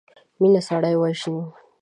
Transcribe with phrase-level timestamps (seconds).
[0.39, 1.43] مينه سړی وژني.